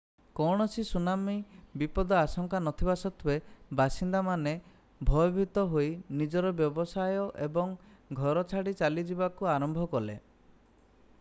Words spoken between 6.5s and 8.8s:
ବ୍ୟବସାୟ ଏବଂ ଘର ଛାଡି